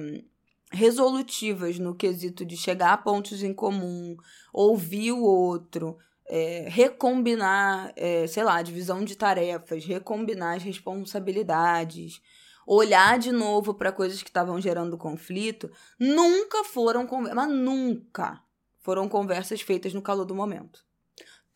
resolutivas 0.71 1.79
no 1.79 1.95
quesito 1.95 2.45
de 2.45 2.57
chegar 2.57 2.93
a 2.93 2.97
pontos 2.97 3.43
em 3.43 3.55
comum, 3.55 4.17
ouvir 4.53 5.13
o 5.13 5.23
outro, 5.23 5.97
é, 6.27 6.67
recombinar, 6.69 7.93
é, 7.97 8.27
sei 8.27 8.45
lá, 8.45 8.61
divisão 8.61 9.03
de 9.03 9.17
tarefas, 9.17 9.85
recombinar 9.85 10.57
as 10.57 10.63
responsabilidades, 10.63 12.21
olhar 12.69 13.19
de 13.19 13.33
novo 13.33 13.73
para 13.73 13.91
coisas 13.91 14.23
que 14.23 14.29
estavam 14.29 14.61
gerando 14.61 14.99
conflito, 14.99 15.71
nunca 15.99 16.63
foram 16.65 17.07
conversas, 17.07 17.35
mas 17.35 17.51
nunca 17.51 18.45
foram 18.81 19.09
conversas 19.09 19.63
feitas 19.63 19.95
no 19.95 20.03
calor 20.03 20.27
do 20.27 20.35
momento. 20.35 20.85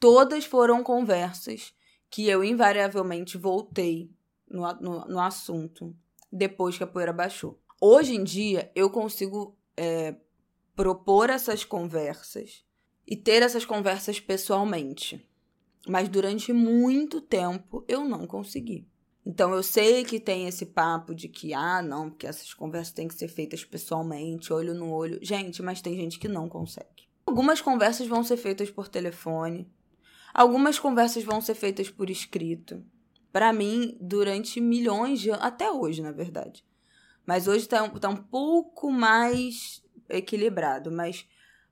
Todas 0.01 0.47
foram 0.47 0.83
conversas 0.83 1.75
que 2.09 2.27
eu 2.29 2.43
invariavelmente 2.43 3.37
voltei 3.37 4.11
no, 4.49 4.73
no, 4.81 5.05
no 5.05 5.21
assunto 5.21 5.95
depois 6.33 6.79
que 6.79 6.85
a 6.85 6.87
poeira 6.87 7.13
baixou. 7.13 7.61
Hoje 7.79 8.15
em 8.15 8.25
dia, 8.25 8.73
eu 8.75 8.89
consigo 8.89 9.55
é, 9.77 10.17
propor 10.75 11.29
essas 11.29 11.63
conversas 11.63 12.65
e 13.07 13.17
ter 13.17 13.43
essas 13.43 13.67
conversas 13.67 14.19
pessoalmente. 14.19 15.29
Mas 15.87 16.09
durante 16.09 16.53
muito 16.53 17.21
tempo 17.21 17.85
eu 17.87 18.03
não 18.05 18.27
consegui. 18.27 18.89
Então 19.25 19.55
eu 19.55 19.63
sei 19.63 20.05
que 20.05 20.19
tem 20.19 20.49
esse 20.49 20.67
papo 20.67 21.15
de 21.15 21.29
que, 21.29 21.55
ah, 21.55 21.81
não, 21.81 22.11
porque 22.11 22.27
essas 22.27 22.53
conversas 22.53 22.93
têm 22.93 23.07
que 23.07 23.15
ser 23.15 23.29
feitas 23.29 23.65
pessoalmente, 23.65 24.53
olho 24.53 24.75
no 24.75 24.93
olho. 24.93 25.19
Gente, 25.23 25.63
mas 25.63 25.81
tem 25.81 25.95
gente 25.95 26.19
que 26.19 26.29
não 26.29 26.49
consegue. 26.49 27.09
Algumas 27.25 27.61
conversas 27.61 28.07
vão 28.07 28.25
ser 28.25 28.37
feitas 28.37 28.69
por 28.69 28.89
telefone, 28.89 29.71
algumas 30.35 30.79
conversas 30.79 31.23
vão 31.23 31.41
ser 31.41 31.55
feitas 31.55 31.89
por 31.89 32.11
escrito. 32.11 32.85
Para 33.33 33.53
mim, 33.53 33.97
durante 34.01 34.61
milhões 34.61 35.21
de 35.21 35.31
anos, 35.31 35.45
até 35.45 35.71
hoje, 35.71 36.03
na 36.03 36.13
verdade. 36.13 36.65
Mas 37.25 37.47
hoje 37.47 37.61
está 37.65 37.89
tá 37.89 38.09
um 38.09 38.17
pouco 38.17 38.91
mais 38.91 39.83
equilibrado. 40.09 40.91
Mas 40.91 41.27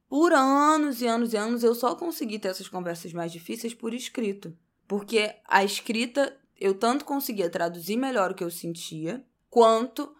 por 0.08 0.32
anos 0.32 1.02
e 1.02 1.06
anos 1.06 1.32
e 1.32 1.36
anos 1.36 1.62
eu 1.62 1.74
só 1.74 1.94
consegui 1.94 2.38
ter 2.38 2.48
essas 2.48 2.68
conversas 2.68 3.12
mais 3.12 3.30
difíceis 3.30 3.74
por 3.74 3.92
escrito. 3.92 4.56
Porque 4.88 5.34
a 5.46 5.62
escrita 5.62 6.36
eu 6.60 6.74
tanto 6.74 7.04
conseguia 7.04 7.48
traduzir 7.48 7.96
melhor 7.96 8.30
o 8.30 8.34
que 8.34 8.44
eu 8.44 8.50
sentia, 8.50 9.24
quanto 9.48 10.14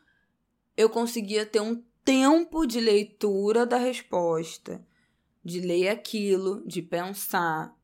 eu 0.77 0.89
conseguia 0.89 1.45
ter 1.45 1.61
um 1.61 1.83
tempo 2.03 2.67
de 2.67 2.81
leitura 2.81 3.67
da 3.67 3.77
resposta, 3.77 4.85
de 5.45 5.61
ler 5.61 5.89
aquilo, 5.89 6.67
de 6.67 6.81
pensar, 6.81 7.77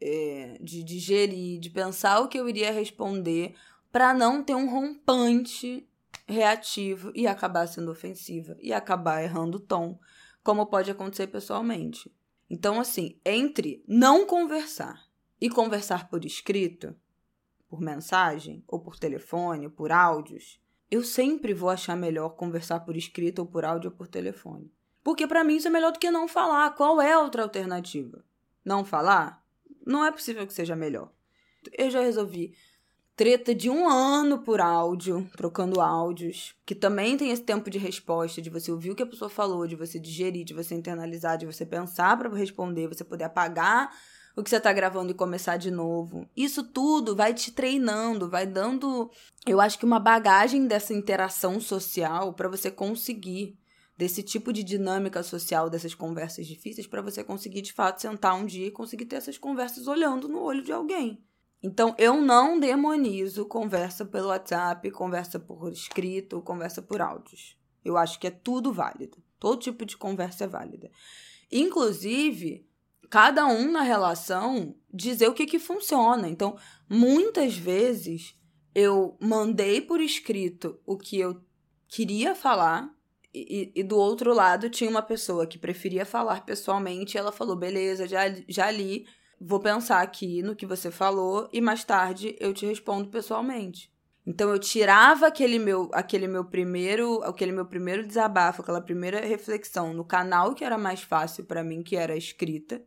é, 0.00 0.58
de 0.60 0.82
digerir, 0.82 1.60
de 1.60 1.68
pensar 1.68 2.20
o 2.20 2.28
que 2.28 2.38
eu 2.38 2.48
iria 2.48 2.72
responder, 2.72 3.54
para 3.90 4.14
não 4.14 4.42
ter 4.42 4.54
um 4.54 4.70
rompante 4.70 5.86
reativo 6.26 7.12
e 7.14 7.26
acabar 7.26 7.66
sendo 7.66 7.90
ofensiva 7.90 8.56
e 8.60 8.72
acabar 8.72 9.22
errando 9.22 9.58
o 9.58 9.60
tom, 9.60 9.98
como 10.42 10.66
pode 10.66 10.90
acontecer 10.90 11.26
pessoalmente. 11.26 12.10
Então, 12.48 12.80
assim, 12.80 13.18
entre 13.24 13.84
não 13.86 14.26
conversar 14.26 15.06
e 15.40 15.50
conversar 15.50 16.08
por 16.08 16.24
escrito, 16.24 16.94
por 17.72 17.80
mensagem, 17.80 18.62
ou 18.68 18.78
por 18.78 18.98
telefone, 18.98 19.64
ou 19.64 19.72
por 19.72 19.90
áudios, 19.90 20.60
eu 20.90 21.02
sempre 21.02 21.54
vou 21.54 21.70
achar 21.70 21.96
melhor 21.96 22.36
conversar 22.36 22.80
por 22.80 22.98
escrito, 22.98 23.38
ou 23.38 23.46
por 23.46 23.64
áudio, 23.64 23.90
ou 23.90 23.96
por 23.96 24.06
telefone. 24.06 24.70
Porque 25.02 25.26
para 25.26 25.42
mim 25.42 25.56
isso 25.56 25.68
é 25.68 25.70
melhor 25.70 25.90
do 25.90 25.98
que 25.98 26.10
não 26.10 26.28
falar. 26.28 26.74
Qual 26.74 27.00
é 27.00 27.14
a 27.14 27.20
outra 27.20 27.42
alternativa? 27.42 28.22
Não 28.62 28.84
falar? 28.84 29.42
Não 29.86 30.04
é 30.04 30.12
possível 30.12 30.46
que 30.46 30.52
seja 30.52 30.76
melhor. 30.76 31.10
Eu 31.72 31.90
já 31.90 32.02
resolvi 32.02 32.54
treta 33.16 33.54
de 33.54 33.70
um 33.70 33.88
ano 33.88 34.40
por 34.40 34.60
áudio, 34.60 35.26
trocando 35.34 35.80
áudios, 35.80 36.54
que 36.66 36.74
também 36.74 37.16
tem 37.16 37.30
esse 37.30 37.42
tempo 37.42 37.70
de 37.70 37.78
resposta, 37.78 38.42
de 38.42 38.50
você 38.50 38.70
ouvir 38.70 38.90
o 38.90 38.94
que 38.94 39.02
a 39.02 39.06
pessoa 39.06 39.30
falou, 39.30 39.66
de 39.66 39.76
você 39.76 39.98
digerir, 39.98 40.44
de 40.44 40.52
você 40.52 40.74
internalizar, 40.74 41.38
de 41.38 41.46
você 41.46 41.64
pensar 41.64 42.18
para 42.18 42.28
responder, 42.36 42.86
você 42.86 43.02
poder 43.02 43.24
apagar 43.24 43.90
o 44.36 44.42
que 44.42 44.50
você 44.50 44.60
tá 44.60 44.72
gravando 44.72 45.10
e 45.10 45.14
começar 45.14 45.56
de 45.56 45.70
novo. 45.70 46.28
Isso 46.36 46.62
tudo 46.62 47.14
vai 47.14 47.34
te 47.34 47.52
treinando, 47.52 48.28
vai 48.28 48.46
dando, 48.46 49.10
eu 49.46 49.60
acho 49.60 49.78
que 49.78 49.84
uma 49.84 50.00
bagagem 50.00 50.66
dessa 50.66 50.94
interação 50.94 51.60
social 51.60 52.32
para 52.32 52.48
você 52.48 52.70
conseguir 52.70 53.58
desse 53.96 54.22
tipo 54.22 54.52
de 54.52 54.64
dinâmica 54.64 55.22
social 55.22 55.68
dessas 55.68 55.94
conversas 55.94 56.46
difíceis 56.46 56.86
para 56.86 57.02
você 57.02 57.22
conseguir 57.22 57.62
de 57.62 57.72
fato 57.72 58.00
sentar 58.00 58.34
um 58.34 58.46
dia 58.46 58.66
e 58.66 58.70
conseguir 58.70 59.04
ter 59.04 59.16
essas 59.16 59.38
conversas 59.38 59.86
olhando 59.86 60.28
no 60.28 60.40
olho 60.40 60.62
de 60.62 60.72
alguém. 60.72 61.22
Então, 61.62 61.94
eu 61.96 62.20
não 62.20 62.58
demonizo 62.58 63.44
conversa 63.44 64.04
pelo 64.04 64.28
WhatsApp, 64.28 64.90
conversa 64.90 65.38
por 65.38 65.70
escrito, 65.70 66.42
conversa 66.42 66.82
por 66.82 67.00
áudios. 67.00 67.56
Eu 67.84 67.96
acho 67.96 68.18
que 68.18 68.26
é 68.26 68.30
tudo 68.30 68.72
válido. 68.72 69.22
Todo 69.38 69.60
tipo 69.60 69.84
de 69.84 69.96
conversa 69.96 70.44
é 70.44 70.48
válida. 70.48 70.90
Inclusive, 71.50 72.66
cada 73.12 73.44
um 73.44 73.70
na 73.70 73.82
relação 73.82 74.74
dizer 74.90 75.28
o 75.28 75.34
que, 75.34 75.44
que 75.44 75.58
funciona. 75.58 76.30
Então, 76.30 76.56
muitas 76.88 77.54
vezes 77.54 78.34
eu 78.74 79.18
mandei 79.20 79.82
por 79.82 80.00
escrito 80.00 80.80
o 80.86 80.96
que 80.96 81.20
eu 81.20 81.38
queria 81.86 82.34
falar. 82.34 82.90
E, 83.34 83.70
e, 83.74 83.82
do 83.82 83.98
outro 83.98 84.32
lado 84.32 84.70
tinha 84.70 84.88
uma 84.88 85.02
pessoa 85.02 85.46
que 85.46 85.58
preferia 85.58 86.06
falar 86.06 86.46
pessoalmente. 86.46 87.14
E 87.14 87.18
ela 87.18 87.30
falou: 87.30 87.54
beleza, 87.54 88.08
já, 88.08 88.22
já 88.48 88.70
li 88.70 89.04
vou 89.38 89.60
pensar 89.60 90.00
aqui 90.00 90.42
no 90.42 90.56
que 90.56 90.64
você 90.64 90.90
falou 90.90 91.50
e 91.52 91.60
mais 91.60 91.84
tarde 91.84 92.34
eu 92.40 92.54
te 92.54 92.64
respondo 92.64 93.10
pessoalmente. 93.10 93.92
Então 94.26 94.48
eu 94.48 94.58
tirava 94.58 95.26
aquele 95.26 95.58
meu, 95.58 95.90
aquele 95.92 96.26
meu 96.26 96.46
primeiro, 96.46 97.22
aquele 97.24 97.52
meu 97.52 97.66
primeiro 97.66 98.06
desabafo, 98.06 98.62
aquela 98.62 98.80
primeira 98.80 99.20
reflexão 99.20 99.92
no 99.92 100.02
canal 100.02 100.54
que 100.54 100.64
era 100.64 100.78
mais 100.78 101.02
fácil 101.02 101.44
para 101.44 101.62
mim, 101.62 101.82
que 101.82 101.94
era 101.94 102.14
a 102.14 102.16
escrita. 102.16 102.82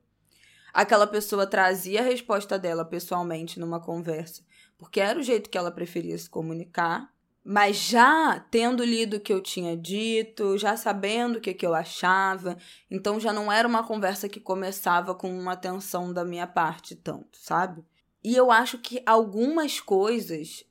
Aquela 0.76 1.08
pessoa 1.08 1.48
trazia 1.48 2.02
a 2.02 2.04
resposta 2.04 2.60
dela 2.60 2.84
pessoalmente 2.84 3.62
numa 3.62 3.80
conversa, 3.80 4.44
porque 4.78 5.00
era 5.00 5.18
o 5.18 5.24
jeito 5.24 5.50
que 5.50 5.58
ela 5.58 5.72
preferia 5.72 6.18
se 6.18 6.30
comunicar. 6.30 7.10
Mas 7.42 7.78
já 7.78 8.46
tendo 8.52 8.84
lido 8.84 9.16
o 9.16 9.20
que 9.22 9.32
eu 9.32 9.40
tinha 9.40 9.78
dito, 9.78 10.58
já 10.58 10.76
sabendo 10.76 11.38
o 11.38 11.40
que, 11.40 11.54
que 11.54 11.66
eu 11.66 11.74
achava, 11.74 12.58
então 12.92 13.22
já 13.22 13.32
não 13.32 13.50
era 13.50 13.66
uma 13.66 13.88
conversa 13.88 14.28
que 14.28 14.42
começava 14.42 15.16
com 15.16 15.32
uma 15.32 15.54
atenção 15.54 16.12
da 16.12 16.26
minha 16.26 16.46
parte 16.46 16.94
tanto, 16.94 17.38
sabe? 17.40 17.82
E 18.22 18.36
eu 18.36 18.52
acho 18.52 18.78
que 18.80 19.02
algumas 19.06 19.80
coisas 19.80 20.66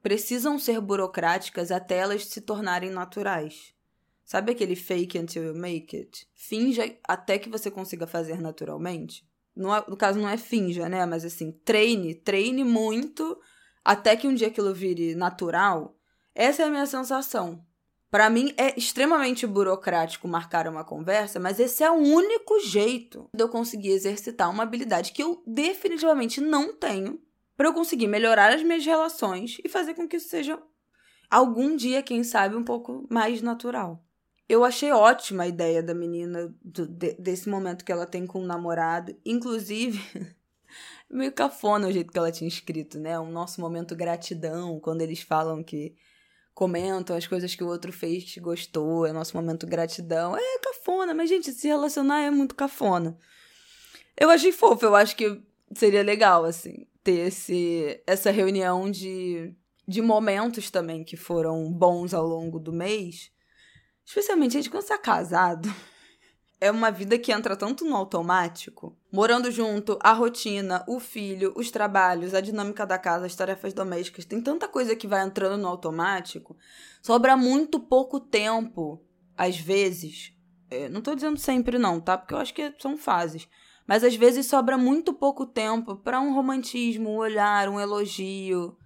precisam 0.00 0.60
ser 0.60 0.80
burocráticas 0.80 1.72
até 1.72 1.96
elas 1.96 2.24
se 2.24 2.40
tornarem 2.40 2.90
naturais. 2.90 3.74
Sabe 4.24 4.52
aquele 4.52 4.76
fake 4.76 5.18
until 5.18 5.42
you 5.42 5.56
make 5.56 5.96
it? 5.96 6.28
Finja 6.36 6.96
até 7.02 7.36
que 7.36 7.48
você 7.48 7.68
consiga 7.68 8.06
fazer 8.06 8.40
naturalmente. 8.40 9.28
No, 9.54 9.68
no 9.88 9.96
caso, 9.96 10.18
não 10.18 10.28
é 10.28 10.36
finja, 10.36 10.88
né? 10.88 11.04
Mas 11.06 11.24
assim, 11.24 11.52
treine, 11.64 12.14
treine 12.14 12.64
muito 12.64 13.38
até 13.84 14.16
que 14.16 14.28
um 14.28 14.34
dia 14.34 14.48
aquilo 14.48 14.74
vire 14.74 15.14
natural 15.14 15.96
essa 16.34 16.62
é 16.62 16.66
a 16.66 16.70
minha 16.70 16.86
sensação. 16.86 17.64
Para 18.10 18.28
mim 18.28 18.52
é 18.56 18.76
extremamente 18.76 19.46
burocrático 19.46 20.26
marcar 20.26 20.66
uma 20.66 20.84
conversa, 20.84 21.38
mas 21.38 21.60
esse 21.60 21.84
é 21.84 21.90
o 21.90 21.94
único 21.94 22.58
jeito 22.60 23.28
de 23.32 23.42
eu 23.42 23.48
conseguir 23.48 23.90
exercitar 23.90 24.50
uma 24.50 24.64
habilidade 24.64 25.12
que 25.12 25.22
eu 25.22 25.42
definitivamente 25.46 26.40
não 26.40 26.74
tenho 26.74 27.20
para 27.56 27.68
eu 27.68 27.74
conseguir 27.74 28.08
melhorar 28.08 28.52
as 28.52 28.62
minhas 28.62 28.84
relações 28.84 29.58
e 29.64 29.68
fazer 29.68 29.94
com 29.94 30.08
que 30.08 30.16
isso 30.16 30.28
seja 30.28 30.60
algum 31.28 31.76
dia, 31.76 32.02
quem 32.02 32.24
sabe, 32.24 32.56
um 32.56 32.64
pouco 32.64 33.06
mais 33.08 33.42
natural. 33.42 34.04
Eu 34.50 34.64
achei 34.64 34.90
ótima 34.90 35.44
a 35.44 35.46
ideia 35.46 35.80
da 35.80 35.94
menina 35.94 36.52
do, 36.60 36.84
de, 36.84 37.12
desse 37.12 37.48
momento 37.48 37.84
que 37.84 37.92
ela 37.92 38.04
tem 38.04 38.26
com 38.26 38.42
o 38.42 38.44
namorado, 38.44 39.14
inclusive 39.24 40.02
meio 41.08 41.30
cafona 41.30 41.86
o 41.86 41.92
jeito 41.92 42.10
que 42.10 42.18
ela 42.18 42.32
tinha 42.32 42.48
escrito, 42.48 42.98
né? 42.98 43.16
O 43.20 43.30
nosso 43.30 43.60
momento 43.60 43.94
gratidão, 43.94 44.80
quando 44.80 45.02
eles 45.02 45.22
falam 45.22 45.62
que 45.62 45.94
comentam 46.52 47.16
as 47.16 47.28
coisas 47.28 47.54
que 47.54 47.62
o 47.62 47.68
outro 47.68 47.92
fez 47.92 48.24
que 48.24 48.40
gostou, 48.40 49.06
é 49.06 49.12
nosso 49.12 49.36
momento 49.36 49.68
gratidão. 49.68 50.36
É 50.36 50.58
cafona, 50.58 51.14
mas, 51.14 51.28
gente, 51.28 51.52
se 51.52 51.68
relacionar 51.68 52.22
é 52.22 52.30
muito 52.32 52.56
cafona. 52.56 53.16
Eu 54.18 54.30
achei 54.30 54.50
fofo, 54.50 54.84
eu 54.84 54.96
acho 54.96 55.14
que 55.14 55.40
seria 55.76 56.02
legal, 56.02 56.44
assim, 56.44 56.88
ter 57.04 57.28
esse, 57.28 58.02
essa 58.04 58.32
reunião 58.32 58.90
de, 58.90 59.54
de 59.86 60.02
momentos 60.02 60.72
também 60.72 61.04
que 61.04 61.16
foram 61.16 61.72
bons 61.72 62.12
ao 62.12 62.26
longo 62.26 62.58
do 62.58 62.72
mês. 62.72 63.30
Especialmente, 64.10 64.54
gente, 64.54 64.68
quando 64.68 64.82
você 64.82 64.94
é 64.94 64.98
casado, 64.98 65.72
é 66.60 66.68
uma 66.68 66.90
vida 66.90 67.16
que 67.16 67.30
entra 67.30 67.54
tanto 67.54 67.84
no 67.84 67.94
automático. 67.94 68.98
Morando 69.12 69.52
junto, 69.52 69.96
a 70.02 70.12
rotina, 70.12 70.84
o 70.88 70.98
filho, 70.98 71.52
os 71.54 71.70
trabalhos, 71.70 72.34
a 72.34 72.40
dinâmica 72.40 72.84
da 72.84 72.98
casa, 72.98 73.26
as 73.26 73.36
tarefas 73.36 73.72
domésticas, 73.72 74.24
tem 74.24 74.40
tanta 74.40 74.66
coisa 74.66 74.96
que 74.96 75.06
vai 75.06 75.24
entrando 75.24 75.62
no 75.62 75.68
automático. 75.68 76.56
Sobra 77.00 77.36
muito 77.36 77.78
pouco 77.78 78.18
tempo, 78.18 79.00
às 79.38 79.56
vezes. 79.56 80.32
É, 80.68 80.88
não 80.88 81.02
tô 81.02 81.14
dizendo 81.14 81.38
sempre 81.38 81.78
não, 81.78 82.00
tá? 82.00 82.18
Porque 82.18 82.34
eu 82.34 82.38
acho 82.38 82.52
que 82.52 82.74
são 82.80 82.96
fases. 82.96 83.46
Mas 83.86 84.02
às 84.02 84.16
vezes 84.16 84.44
sobra 84.44 84.76
muito 84.76 85.14
pouco 85.14 85.46
tempo 85.46 85.94
para 85.94 86.20
um 86.20 86.34
romantismo, 86.34 87.10
um 87.10 87.16
olhar, 87.16 87.68
um 87.68 87.78
elogio, 87.78 88.76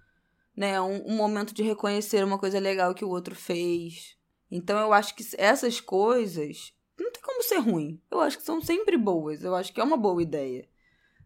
né? 0.55 0.79
Um, 0.79 1.13
um 1.13 1.15
momento 1.15 1.51
de 1.51 1.63
reconhecer 1.63 2.23
uma 2.23 2.37
coisa 2.37 2.59
legal 2.59 2.93
que 2.93 3.03
o 3.03 3.09
outro 3.09 3.33
fez. 3.33 4.15
Então 4.49 4.77
eu 4.79 4.93
acho 4.93 5.15
que 5.15 5.23
essas 5.37 5.81
coisas 5.81 6.73
não 6.99 7.11
tem 7.11 7.21
como 7.21 7.43
ser 7.43 7.57
ruim. 7.57 8.01
Eu 8.09 8.19
acho 8.21 8.37
que 8.37 8.43
são 8.43 8.61
sempre 8.61 8.97
boas. 8.97 9.43
Eu 9.43 9.55
acho 9.55 9.73
que 9.73 9.81
é 9.81 9.83
uma 9.83 9.97
boa 9.97 10.21
ideia. 10.21 10.67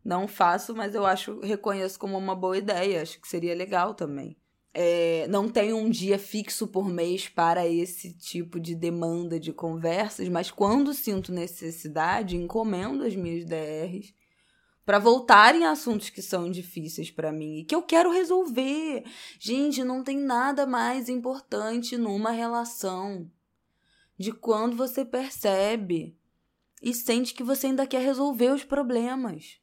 Não 0.04 0.28
faço, 0.28 0.76
mas 0.76 0.96
eu 0.96 1.06
acho, 1.06 1.40
reconheço 1.42 2.00
como 2.00 2.18
uma 2.18 2.36
boa 2.36 2.58
ideia. 2.58 3.02
Acho 3.02 3.20
que 3.20 3.28
seria 3.28 3.56
legal 3.56 3.94
também. 3.94 4.38
É, 4.74 5.28
não 5.28 5.50
tenho 5.50 5.78
um 5.78 5.90
dia 5.90 6.20
fixo 6.20 6.68
por 6.68 6.88
mês 6.88 7.28
para 7.28 7.68
esse 7.68 8.14
tipo 8.14 8.60
de 8.60 8.76
demanda 8.76 9.40
de 9.40 9.52
conversas, 9.52 10.30
mas 10.30 10.52
quando 10.52 10.94
sinto 10.94 11.32
necessidade, 11.32 12.38
encomendo 12.38 13.04
as 13.04 13.16
minhas 13.16 13.46
DRs 13.46 14.14
para 14.90 14.98
voltarem 14.98 15.66
a 15.66 15.70
assuntos 15.70 16.10
que 16.10 16.20
são 16.20 16.50
difíceis 16.50 17.12
para 17.12 17.32
mim 17.32 17.60
e 17.60 17.64
que 17.64 17.76
eu 17.76 17.84
quero 17.84 18.12
resolver. 18.12 19.04
Gente, 19.38 19.84
não 19.84 20.04
tem 20.04 20.18
nada 20.18 20.66
mais 20.66 21.08
importante 21.08 21.96
numa 21.96 22.32
relação 22.32 23.30
de 24.18 24.32
quando 24.32 24.76
você 24.76 25.06
percebe 25.06 26.18
e 26.82 26.92
sente 26.92 27.36
que 27.36 27.44
você 27.44 27.68
ainda 27.68 27.86
quer 27.86 28.02
resolver 28.02 28.50
os 28.50 28.64
problemas. 28.64 29.60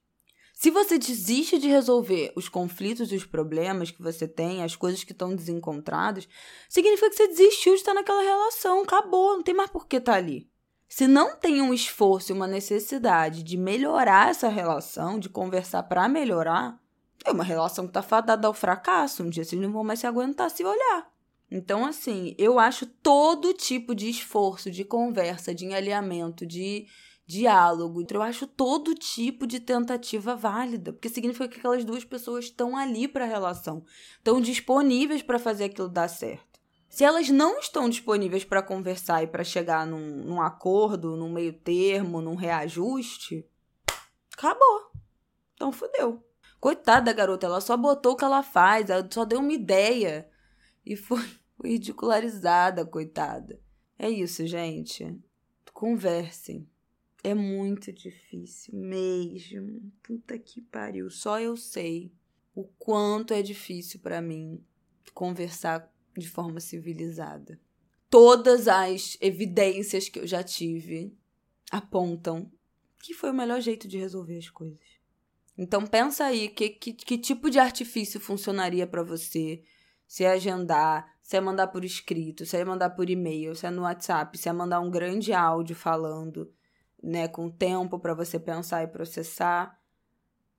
Se 0.55 0.71
você 0.71 0.97
desiste 0.97 1.59
de 1.59 1.67
resolver 1.67 2.33
os 2.37 2.49
conflitos 2.49 3.11
e 3.11 3.17
os 3.17 3.27
problemas 3.27 3.91
que 3.91 4.01
você 4.01 4.29
tem, 4.29 4.63
as 4.63 4.77
coisas 4.77 5.03
que 5.03 5.11
estão 5.11 5.35
desencontradas, 5.35 6.29
significa 6.69 7.11
que 7.11 7.17
você 7.17 7.27
desistiu 7.27 7.73
de 7.73 7.81
estar 7.81 7.95
naquela 7.95 8.23
relação, 8.23 8.85
acabou, 8.85 9.33
não 9.33 9.43
tem 9.43 9.57
mais 9.57 9.71
por 9.71 9.89
que 9.89 9.97
estar 9.97 10.15
ali. 10.15 10.49
Se 10.89 11.07
não 11.07 11.37
tem 11.37 11.61
um 11.61 11.75
esforço 11.75 12.33
uma 12.33 12.47
necessidade 12.47 13.43
de 13.43 13.57
melhorar 13.57 14.31
essa 14.31 14.49
relação, 14.49 15.19
de 15.19 15.29
conversar 15.29 15.83
para 15.83 16.09
melhorar, 16.09 16.81
é 17.25 17.31
uma 17.31 17.45
relação 17.45 17.85
que 17.85 17.91
está 17.91 18.03
fadada 18.03 18.47
ao 18.47 18.55
fracasso. 18.55 19.23
Um 19.23 19.31
dia 19.31 19.45
vocês 19.45 19.61
não 19.61 19.73
vão 19.73 19.83
mais 19.83 20.01
se 20.01 20.07
aguentar 20.07 20.51
se 20.51 20.65
olhar. 20.65 21.11
Então, 21.51 21.85
assim, 21.85 22.35
eu 22.39 22.59
acho 22.59 22.87
todo 22.87 23.53
tipo 23.53 23.95
de 23.95 24.09
esforço, 24.09 24.71
de 24.71 24.85
conversa, 24.85 25.55
de 25.55 25.73
alinhamento, 25.73 26.45
de 26.47 26.87
diálogo, 27.27 28.05
eu 28.09 28.23
acho 28.23 28.47
todo 28.47 28.95
tipo 28.95 29.47
de 29.47 29.59
tentativa 29.59 30.37
válida, 30.37 30.93
porque 30.93 31.09
significa 31.09 31.49
que 31.49 31.59
aquelas 31.59 31.85
duas 31.85 32.05
pessoas 32.05 32.45
estão 32.45 32.77
ali 32.77 33.09
para 33.09 33.25
a 33.25 33.29
relação, 33.29 33.85
estão 34.17 34.41
disponíveis 34.41 35.23
para 35.23 35.39
fazer 35.39 35.65
aquilo 35.65 35.89
dar 35.89 36.09
certo. 36.09 36.56
Se 36.97 37.05
elas 37.05 37.29
não 37.29 37.59
estão 37.59 37.91
disponíveis 37.91 38.43
para 38.43 38.63
conversar 38.63 39.23
e 39.23 39.27
para 39.27 39.45
chegar 39.45 39.87
num, 39.87 40.25
num 40.25 40.41
acordo, 40.41 41.15
num 41.15 41.31
meio 41.31 41.53
termo, 41.53 42.23
num 42.23 42.35
reajuste, 42.35 43.47
acabou. 44.33 44.93
Então 45.53 45.71
fudeu. 45.71 46.25
Coitada 46.59 47.05
da 47.05 47.13
garota, 47.13 47.45
ela 47.45 47.61
só 47.61 47.77
botou 47.77 48.15
o 48.15 48.17
que 48.17 48.25
ela 48.25 48.43
faz, 48.43 48.89
ela 48.89 49.07
só 49.13 49.27
deu 49.27 49.41
uma 49.41 49.53
ideia 49.53 50.27
e 50.87 50.97
foi, 50.97 51.23
ridicularizada, 51.63 52.87
coitada. 52.87 53.61
É 53.99 54.09
isso, 54.09 54.47
gente. 54.47 55.21
Conversem. 55.75 56.67
É 57.23 57.35
muito 57.35 57.93
difícil 57.93 58.75
mesmo. 58.75 59.93
Puta 60.03 60.39
que 60.39 60.63
pariu. 60.63 61.11
Só 61.11 61.39
eu 61.39 61.59
sei 61.59 62.11
o 62.55 62.65
quanto 62.65 63.35
é 63.35 63.43
difícil 63.43 64.01
para 64.01 64.23
mim 64.23 64.65
conversar 65.13 65.95
de 66.17 66.29
forma 66.29 66.61
civilizada. 66.61 67.61
Todas 68.09 68.69
as 68.69 69.17
evidências 69.21 70.09
que 70.09 70.19
eu 70.19 70.27
já 70.27 70.43
tive 70.43 71.17
apontam 71.71 72.51
que 73.01 73.15
foi 73.15 73.31
o 73.31 73.35
melhor 73.35 73.61
jeito 73.61 73.87
de 73.87 73.99
resolver 73.99 74.37
as 74.39 74.51
coisas. 74.51 74.97
Então 75.57 75.87
pensa 75.87 76.25
aí 76.25 76.49
que, 76.49 76.71
que, 76.71 76.93
que 76.93 77.19
tipo 77.19 77.49
de 77.49 77.59
artifício 77.59 78.21
funcionaria 78.21 78.87
para 78.87 79.03
você 79.03 79.63
se 80.07 80.25
é 80.25 80.31
agendar, 80.31 81.17
se 81.23 81.37
é 81.37 81.41
mandar 81.41 81.69
por 81.69 81.85
escrito, 81.85 82.45
se 82.45 82.57
é 82.57 82.65
mandar 82.65 82.91
por 82.91 83.09
e-mail, 83.09 83.55
se 83.55 83.67
é 83.67 83.71
no 83.71 83.83
WhatsApp, 83.83 84.37
se 84.39 84.49
é 84.49 84.53
mandar 84.53 84.81
um 84.81 84.91
grande 84.91 85.33
áudio 85.33 85.75
falando, 85.75 86.53
né, 87.03 87.27
com 87.27 87.51
tempo 87.51 87.99
para 87.99 88.15
você 88.15 88.39
pensar 88.39 88.83
e 88.83 88.89
processar. 88.89 89.77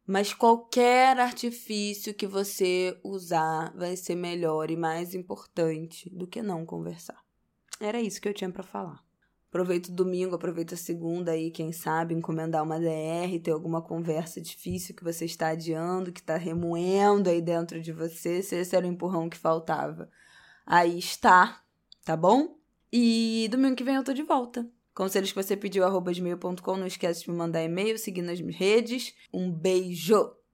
Mas 0.07 0.33
qualquer 0.33 1.19
artifício 1.19 2.13
que 2.13 2.25
você 2.25 2.97
usar 3.03 3.73
vai 3.75 3.97
ser 3.97 4.15
melhor 4.15 4.71
e 4.71 4.77
mais 4.77 5.13
importante 5.13 6.09
do 6.09 6.25
que 6.25 6.41
não 6.41 6.65
conversar. 6.65 7.21
Era 7.77 7.99
isso 7.99 8.21
que 8.21 8.29
eu 8.29 8.33
tinha 8.33 8.49
para 8.49 8.63
falar. 8.63 9.05
Aproveita 9.49 9.91
o 9.91 9.93
domingo, 9.93 10.33
aproveita 10.33 10.75
a 10.75 10.77
segunda 10.77 11.33
aí, 11.33 11.51
quem 11.51 11.73
sabe, 11.73 12.13
encomendar 12.13 12.63
uma 12.63 12.79
DR, 12.79 13.37
ter 13.43 13.51
alguma 13.51 13.81
conversa 13.81 14.39
difícil 14.39 14.95
que 14.95 15.03
você 15.03 15.25
está 15.25 15.49
adiando, 15.49 16.11
que 16.13 16.21
está 16.21 16.37
remoendo 16.37 17.29
aí 17.29 17.41
dentro 17.41 17.81
de 17.81 17.91
você, 17.91 18.41
se 18.41 18.55
esse 18.55 18.75
era 18.77 18.85
o 18.85 18.89
empurrão 18.89 19.29
que 19.29 19.37
faltava. 19.37 20.09
Aí 20.65 20.97
está, 20.97 21.61
tá 22.05 22.15
bom? 22.15 22.57
E 22.91 23.49
domingo 23.51 23.75
que 23.75 23.83
vem 23.83 23.95
eu 23.95 24.03
tô 24.03 24.13
de 24.13 24.23
volta. 24.23 24.65
Conselhos 24.97 25.31
que 25.31 25.35
você 25.35 25.55
pediu, 25.55 25.85
arroba 25.85 26.11
gmail.com. 26.11 26.75
Não 26.75 26.87
esquece 26.87 27.23
de 27.23 27.29
me 27.29 27.37
mandar 27.37 27.63
e-mail, 27.63 27.99
seguir 27.99 28.23
nas 28.23 28.39
redes. 28.39 29.13
Um 29.31 29.51
beijo! 29.51 30.36